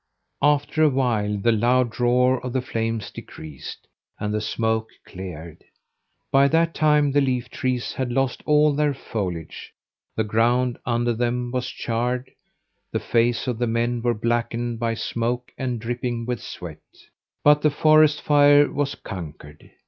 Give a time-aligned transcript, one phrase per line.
[0.41, 3.85] After a while the loud roar of the flames decreased,
[4.19, 5.63] and the smoke cleared.
[6.31, 9.75] By that time the leaf trees had lost all their foliage,
[10.15, 12.31] the ground under them was charred,
[12.91, 16.79] the faces of the men were blackened by smoke and dripping with sweat;
[17.43, 19.69] but the forest fire was conquered.